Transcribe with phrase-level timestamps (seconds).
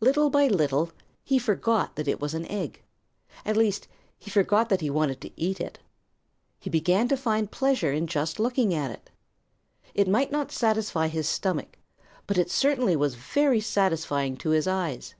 [0.00, 0.92] Little by little
[1.24, 2.82] he forgot that it was an egg.
[3.44, 3.86] At least,
[4.18, 5.78] he forgot that he wanted to eat it.
[6.58, 9.10] He began to find pleasure in just looking at it.
[9.92, 11.76] It might not satisfy his stomach,
[12.26, 15.14] but it certainly was very satisfying to his eyes.